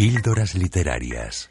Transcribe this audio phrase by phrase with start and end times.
[0.00, 1.50] Píldoras literarias.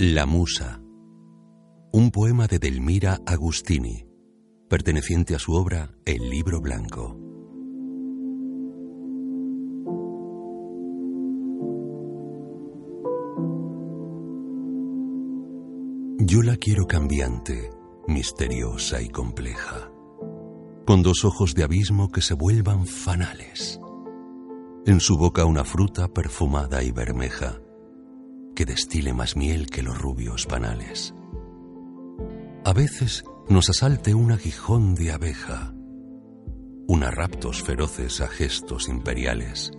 [0.00, 0.80] La Musa.
[1.92, 4.04] Un poema de Delmira Agustini,
[4.68, 7.16] perteneciente a su obra El Libro Blanco.
[16.18, 17.70] Yo la quiero cambiante,
[18.08, 19.91] misteriosa y compleja
[20.86, 23.80] con dos ojos de abismo que se vuelvan fanales.
[24.84, 27.60] En su boca una fruta perfumada y bermeja,
[28.54, 31.14] que destile más miel que los rubios panales.
[32.64, 35.72] A veces nos asalte un aguijón de abeja,
[36.88, 39.70] una raptos feroces a gestos imperiales,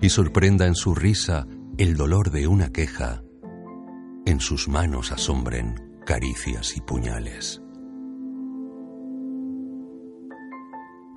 [0.00, 1.46] y sorprenda en su risa
[1.76, 3.22] el dolor de una queja,
[4.24, 7.62] en sus manos asombren caricias y puñales.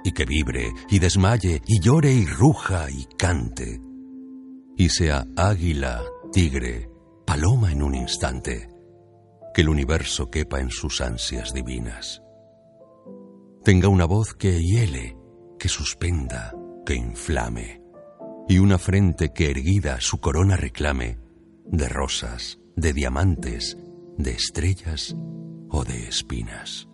[0.04, 3.82] Y que vibre y desmaye y llore y ruja y cante,
[4.78, 6.90] y sea águila, tigre,
[7.26, 8.70] paloma en un instante,
[9.54, 12.22] que el universo quepa en sus ansias divinas.
[13.64, 15.18] Tenga una voz que hiele,
[15.60, 17.82] que suspenda, que inflame,
[18.48, 21.20] y una frente que erguida su corona reclame
[21.66, 23.78] de rosas, de diamantes,
[24.18, 25.16] de estrellas
[25.70, 26.91] o de espinas.